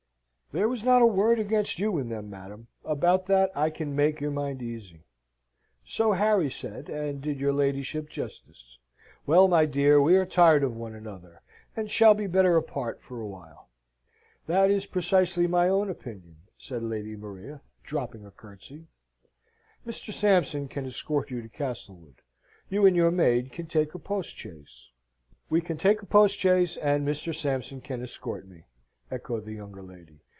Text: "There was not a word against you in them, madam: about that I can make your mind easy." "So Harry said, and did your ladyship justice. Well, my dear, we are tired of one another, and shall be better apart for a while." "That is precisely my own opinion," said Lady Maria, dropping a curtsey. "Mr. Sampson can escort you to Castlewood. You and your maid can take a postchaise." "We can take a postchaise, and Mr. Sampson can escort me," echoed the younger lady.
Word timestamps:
"There 0.53 0.67
was 0.67 0.83
not 0.83 1.01
a 1.01 1.05
word 1.05 1.39
against 1.39 1.79
you 1.79 1.97
in 1.97 2.09
them, 2.09 2.29
madam: 2.29 2.67
about 2.83 3.25
that 3.27 3.55
I 3.55 3.69
can 3.69 3.95
make 3.95 4.19
your 4.19 4.31
mind 4.31 4.61
easy." 4.61 5.05
"So 5.85 6.11
Harry 6.11 6.49
said, 6.51 6.89
and 6.89 7.21
did 7.21 7.39
your 7.39 7.53
ladyship 7.53 8.09
justice. 8.09 8.77
Well, 9.25 9.47
my 9.47 9.65
dear, 9.65 10.01
we 10.01 10.17
are 10.17 10.25
tired 10.25 10.63
of 10.65 10.75
one 10.75 10.93
another, 10.93 11.41
and 11.73 11.89
shall 11.89 12.13
be 12.13 12.27
better 12.27 12.57
apart 12.57 13.01
for 13.01 13.21
a 13.21 13.25
while." 13.27 13.69
"That 14.45 14.69
is 14.69 14.85
precisely 14.85 15.47
my 15.47 15.69
own 15.69 15.89
opinion," 15.89 16.35
said 16.57 16.83
Lady 16.83 17.15
Maria, 17.15 17.61
dropping 17.85 18.25
a 18.25 18.31
curtsey. 18.31 18.87
"Mr. 19.87 20.11
Sampson 20.11 20.67
can 20.67 20.85
escort 20.85 21.31
you 21.31 21.41
to 21.41 21.47
Castlewood. 21.47 22.15
You 22.67 22.85
and 22.85 22.95
your 22.97 23.09
maid 23.09 23.53
can 23.53 23.67
take 23.67 23.93
a 23.95 23.99
postchaise." 23.99 24.91
"We 25.49 25.61
can 25.61 25.77
take 25.77 26.01
a 26.01 26.05
postchaise, 26.05 26.75
and 26.75 27.07
Mr. 27.07 27.33
Sampson 27.33 27.79
can 27.79 28.01
escort 28.03 28.45
me," 28.49 28.65
echoed 29.09 29.45
the 29.45 29.53
younger 29.53 29.81
lady. 29.81 30.19